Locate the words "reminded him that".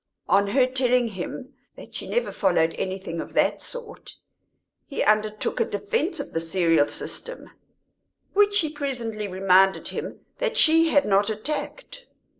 9.27-10.57